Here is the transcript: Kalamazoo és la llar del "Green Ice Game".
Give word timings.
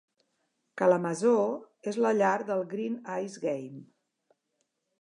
Kalamazoo 0.81 1.45
és 1.93 2.01
la 2.07 2.15
llar 2.17 2.33
del 2.49 2.67
"Green 2.73 2.99
Ice 3.21 3.47
Game". 3.47 3.87